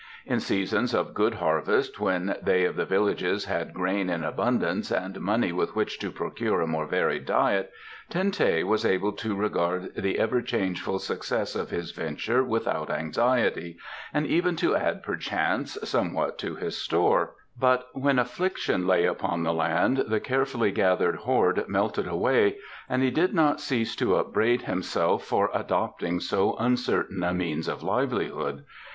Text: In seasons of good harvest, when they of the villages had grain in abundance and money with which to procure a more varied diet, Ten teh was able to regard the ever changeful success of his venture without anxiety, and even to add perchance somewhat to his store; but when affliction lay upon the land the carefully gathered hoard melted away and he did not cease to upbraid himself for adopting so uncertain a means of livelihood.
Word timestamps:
In 0.25 0.39
seasons 0.39 0.95
of 0.95 1.13
good 1.13 1.35
harvest, 1.35 1.99
when 1.99 2.35
they 2.41 2.65
of 2.65 2.75
the 2.75 2.87
villages 2.87 3.45
had 3.45 3.71
grain 3.71 4.09
in 4.09 4.23
abundance 4.23 4.89
and 4.89 5.21
money 5.21 5.51
with 5.51 5.75
which 5.75 5.99
to 5.99 6.09
procure 6.09 6.59
a 6.59 6.65
more 6.65 6.87
varied 6.87 7.27
diet, 7.27 7.71
Ten 8.09 8.31
teh 8.31 8.63
was 8.63 8.83
able 8.83 9.11
to 9.11 9.35
regard 9.35 9.93
the 9.93 10.17
ever 10.17 10.41
changeful 10.41 10.97
success 10.97 11.55
of 11.55 11.69
his 11.69 11.91
venture 11.91 12.43
without 12.43 12.89
anxiety, 12.89 13.77
and 14.11 14.25
even 14.25 14.55
to 14.55 14.75
add 14.75 15.03
perchance 15.03 15.77
somewhat 15.83 16.39
to 16.39 16.55
his 16.55 16.75
store; 16.75 17.35
but 17.59 17.87
when 17.93 18.17
affliction 18.17 18.87
lay 18.87 19.05
upon 19.05 19.43
the 19.43 19.53
land 19.53 20.05
the 20.07 20.19
carefully 20.19 20.71
gathered 20.71 21.17
hoard 21.17 21.63
melted 21.67 22.07
away 22.07 22.57
and 22.89 23.03
he 23.03 23.11
did 23.11 23.35
not 23.35 23.61
cease 23.61 23.95
to 23.95 24.15
upbraid 24.15 24.63
himself 24.63 25.23
for 25.23 25.51
adopting 25.53 26.19
so 26.19 26.55
uncertain 26.55 27.21
a 27.21 27.35
means 27.35 27.67
of 27.67 27.83
livelihood. 27.83 28.63